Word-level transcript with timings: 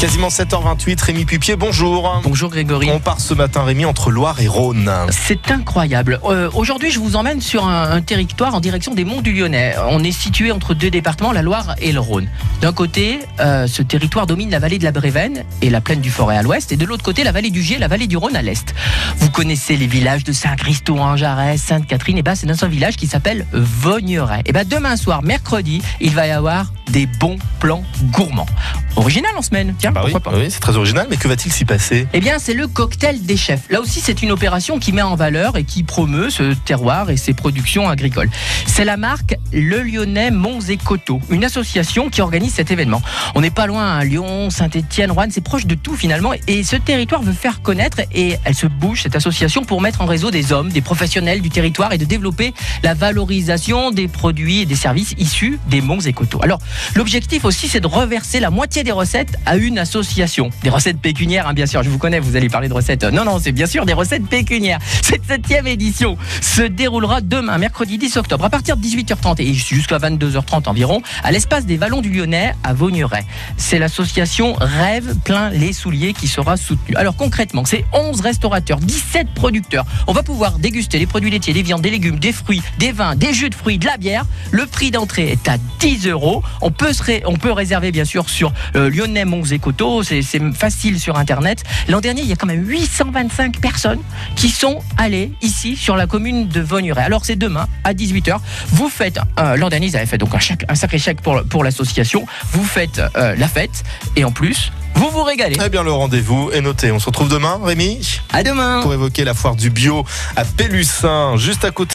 Quasiment 0.00 0.28
7h28, 0.28 1.02
Rémi 1.02 1.24
Pupier, 1.24 1.56
bonjour. 1.56 2.20
Bonjour 2.22 2.50
Grégory. 2.50 2.88
On 2.92 3.00
part 3.00 3.18
ce 3.20 3.34
matin, 3.34 3.64
Rémi, 3.64 3.84
entre 3.84 4.12
Loire 4.12 4.40
et 4.40 4.46
Rhône. 4.46 4.88
C'est 5.10 5.50
incroyable. 5.50 6.20
Euh, 6.24 6.48
Aujourd'hui, 6.54 6.92
je 6.92 7.00
vous 7.00 7.16
emmène 7.16 7.40
sur 7.40 7.66
un, 7.66 7.90
un 7.90 8.00
territoire 8.00 8.54
en 8.54 8.60
direction 8.60 8.94
des 8.94 9.04
Monts 9.04 9.22
du 9.22 9.32
Lyonnais. 9.32 9.74
On 9.88 10.04
est 10.04 10.12
situé 10.12 10.52
entre 10.52 10.72
deux 10.74 10.90
départements, 10.90 11.32
la 11.32 11.42
Loire 11.42 11.74
et 11.82 11.90
le 11.90 11.98
Rhône. 11.98 12.28
D'un 12.60 12.72
côté, 12.72 13.18
euh, 13.40 13.66
ce 13.66 13.82
territoire 13.82 14.28
domine 14.28 14.50
la 14.50 14.60
vallée 14.60 14.78
de 14.78 14.84
la 14.84 14.92
Brévenne 14.92 15.42
et 15.62 15.70
la 15.70 15.80
plaine 15.80 16.00
du 16.00 16.10
Forêt 16.10 16.36
à 16.36 16.42
l'ouest, 16.42 16.70
et 16.70 16.76
de 16.76 16.84
l'autre 16.86 17.02
côté, 17.02 17.24
la 17.24 17.32
vallée 17.32 17.50
du 17.50 17.60
Gier 17.60 17.74
et 17.74 17.80
la 17.80 17.88
vallée 17.88 18.06
du 18.06 18.16
Rhône 18.16 18.36
à 18.36 18.42
l'est. 18.42 18.72
Vous 19.16 19.30
connaissez 19.30 19.76
les 19.76 19.88
villages 19.88 20.22
de 20.22 20.30
Saint-Christo 20.30 20.96
en 20.96 21.16
Jarès, 21.16 21.60
Sainte-Catherine, 21.60 22.18
et 22.18 22.22
ben 22.22 22.36
c'est 22.36 22.46
dans 22.46 22.64
un 22.64 22.68
village 22.68 22.96
qui 22.96 23.08
s'appelle 23.08 23.46
Vogneray. 23.52 24.42
Et 24.46 24.52
ben 24.52 24.64
demain 24.64 24.96
soir, 24.96 25.24
mercredi, 25.24 25.82
il 26.00 26.14
va 26.14 26.28
y 26.28 26.30
avoir 26.30 26.66
des 26.90 27.06
bons 27.06 27.38
plans 27.60 27.84
gourmands. 28.12 28.46
Original 28.96 29.30
en 29.36 29.42
semaine, 29.42 29.74
tiens, 29.78 29.92
Bah 29.92 30.02
oui, 30.04 30.10
pourquoi 30.12 30.32
pas. 30.32 30.38
oui, 30.38 30.46
c'est 30.50 30.60
très 30.60 30.76
original, 30.76 31.06
mais 31.08 31.16
que 31.16 31.28
va-t-il 31.28 31.52
s'y 31.52 31.64
passer? 31.64 32.06
Eh 32.12 32.20
bien, 32.20 32.38
c'est 32.38 32.54
le 32.54 32.66
cocktail 32.66 33.22
des 33.24 33.36
chefs. 33.36 33.62
Là 33.70 33.80
aussi, 33.80 34.00
c'est 34.00 34.22
une 34.22 34.32
opération 34.32 34.78
qui 34.78 34.92
met 34.92 35.02
en 35.02 35.14
valeur 35.14 35.56
et 35.56 35.64
qui 35.64 35.82
promeut 35.84 36.30
ce 36.30 36.52
terroir 36.54 37.10
et 37.10 37.16
ses 37.16 37.32
productions 37.34 37.88
agricoles. 37.88 38.28
C'est 38.66 38.84
la 38.84 38.96
marque 38.96 39.36
Le 39.52 39.82
Lyonnais 39.82 40.30
Monts 40.30 40.60
et 40.68 40.76
Coteaux, 40.76 41.20
une 41.30 41.44
association 41.44 42.10
qui 42.10 42.20
organise 42.22 42.54
cet 42.54 42.70
événement. 42.70 43.00
On 43.34 43.40
n'est 43.40 43.50
pas 43.50 43.66
loin, 43.66 43.96
à 43.96 44.04
Lyon, 44.04 44.50
Saint-Étienne, 44.50 45.10
Rouen, 45.12 45.28
c'est 45.30 45.44
proche 45.44 45.66
de 45.66 45.74
tout 45.74 45.94
finalement. 45.94 46.32
Et 46.48 46.64
ce 46.64 46.76
territoire 46.76 47.22
veut 47.22 47.32
faire 47.32 47.62
connaître 47.62 47.98
et 48.12 48.36
elle 48.44 48.54
se 48.54 48.66
bouge, 48.66 49.02
cette 49.02 49.14
association, 49.16 49.62
pour 49.64 49.80
mettre 49.80 50.00
en 50.00 50.06
réseau 50.06 50.30
des 50.30 50.52
hommes, 50.52 50.70
des 50.70 50.80
professionnels 50.80 51.40
du 51.40 51.50
territoire 51.50 51.92
et 51.92 51.98
de 51.98 52.04
développer 52.04 52.52
la 52.82 52.94
valorisation 52.94 53.90
des 53.90 54.08
produits 54.08 54.60
et 54.60 54.66
des 54.66 54.74
services 54.74 55.14
issus 55.18 55.58
des 55.68 55.80
Monts 55.80 56.00
et 56.00 56.12
Coteaux. 56.12 56.40
Alors, 56.42 56.58
l'objectif 56.94 57.44
aussi, 57.44 57.68
c'est 57.68 57.80
de 57.80 57.86
reverser 57.86 58.40
la 58.40 58.50
moitié 58.50 58.84
des 58.84 58.92
recettes 58.92 59.36
à 59.46 59.56
une 59.56 59.78
association. 59.78 60.50
Des 60.62 60.70
recettes 60.70 61.00
pécuniaires, 61.00 61.48
hein, 61.48 61.54
bien 61.54 61.66
sûr, 61.66 61.82
je 61.82 61.90
vous 61.90 61.98
connais, 61.98 62.20
vous 62.20 62.36
allez 62.36 62.48
parler 62.48 62.68
de 62.68 62.74
recettes. 62.74 63.04
Non, 63.04 63.24
non, 63.24 63.38
c'est 63.38 63.52
bien 63.52 63.66
sûr 63.66 63.86
des 63.86 63.92
recettes 63.92 64.26
pécuniaires. 64.26 64.78
Cette 65.02 65.24
septième 65.24 65.66
édition 65.66 66.16
se 66.40 66.62
déroulera 66.62 67.20
demain, 67.20 67.58
mercredi 67.58 67.98
10 67.98 68.16
octobre, 68.16 68.44
à 68.44 68.50
partir 68.50 68.76
de 68.76 68.82
18h30 68.82 69.40
et 69.40 69.54
jusqu'à 69.54 69.98
22h30 69.98 70.68
environ, 70.68 71.02
à 71.22 71.32
l'espace 71.32 71.66
des 71.66 71.76
Vallons 71.76 72.00
du 72.00 72.10
Lyonnais 72.10 72.54
à 72.64 72.72
Vaugneray. 72.74 73.24
C'est 73.56 73.78
l'association 73.78 74.54
Rêve 74.60 75.14
plein 75.24 75.50
les 75.50 75.72
souliers 75.72 76.12
qui 76.12 76.28
sera 76.28 76.56
soutenue. 76.56 76.96
Alors 76.96 77.16
concrètement, 77.16 77.64
c'est 77.64 77.84
11 77.92 78.20
restaurateurs, 78.20 78.78
17 78.78 79.28
producteurs. 79.34 79.84
On 80.06 80.12
va 80.12 80.22
pouvoir 80.22 80.58
déguster 80.58 80.98
les 80.98 81.06
produits 81.06 81.30
laitiers, 81.30 81.52
des 81.52 81.62
viandes, 81.62 81.82
des 81.82 81.90
légumes, 81.90 82.18
des 82.18 82.32
fruits, 82.32 82.62
des 82.78 82.92
vins, 82.92 83.16
des 83.16 83.32
jus 83.32 83.50
de 83.50 83.54
fruits, 83.54 83.78
de 83.78 83.86
la 83.86 83.96
bière. 83.96 84.24
Le 84.50 84.66
prix 84.66 84.90
d'entrée 84.90 85.30
est 85.30 85.48
à 85.48 85.56
10 85.80 86.08
euros. 86.08 86.42
Peut, 86.70 86.92
se 86.92 87.02
ré- 87.02 87.22
on 87.26 87.36
peut 87.36 87.52
réserver 87.52 87.90
bien 87.92 88.04
sûr 88.04 88.28
sur 88.28 88.52
euh, 88.76 88.90
Lyonnais 88.90 89.24
Monts 89.24 89.44
et 89.52 89.58
Coteaux. 89.58 90.02
C'est 90.02 90.22
c'est 90.22 90.40
facile 90.54 90.98
sur 91.00 91.16
Internet. 91.16 91.64
L'an 91.88 92.00
dernier, 92.00 92.22
il 92.22 92.28
y 92.28 92.32
a 92.32 92.36
quand 92.36 92.46
même 92.46 92.66
825 92.66 93.60
personnes 93.60 94.00
qui 94.36 94.48
sont 94.50 94.80
allées 94.96 95.32
ici 95.42 95.76
sur 95.76 95.96
la 95.96 96.06
commune 96.06 96.48
de 96.48 96.60
Vogneray. 96.60 97.04
Alors 97.04 97.24
c'est 97.24 97.36
demain 97.36 97.66
à 97.84 97.92
18h. 97.94 98.36
Vous 98.68 98.88
faites, 98.88 99.18
euh, 99.38 99.56
l'an 99.56 99.68
dernier, 99.68 99.86
ils 99.86 99.96
avaient 99.96 100.06
fait 100.06 100.18
donc 100.18 100.34
un, 100.34 100.38
chèque- 100.38 100.64
un 100.68 100.74
sacré 100.74 100.98
chèque 100.98 101.20
pour, 101.20 101.42
pour 101.44 101.64
l'association. 101.64 102.26
Vous 102.52 102.64
faites 102.64 103.00
euh, 103.16 103.34
la 103.36 103.48
fête 103.48 103.84
et 104.16 104.24
en 104.24 104.30
plus, 104.32 104.72
vous 104.94 105.10
vous 105.10 105.22
régalez. 105.22 105.56
Eh 105.64 105.68
bien, 105.68 105.82
le 105.84 105.92
rendez-vous 105.92 106.50
est 106.52 106.60
noté. 106.60 106.90
On 106.90 106.98
se 106.98 107.06
retrouve 107.06 107.28
demain, 107.28 107.60
Rémi, 107.62 108.20
À 108.32 108.42
demain. 108.42 108.80
pour 108.82 108.92
évoquer 108.94 109.24
la 109.24 109.32
foire 109.34 109.54
du 109.54 109.70
bio 109.70 110.04
à 110.34 110.44
Pélussin, 110.44 111.36
juste 111.36 111.64
à 111.64 111.70
côté. 111.70 111.78